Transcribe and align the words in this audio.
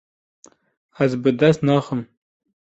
Ez 1.07 1.11
bi 1.21 1.31
dest 1.39 1.61
naxim. 1.67 2.01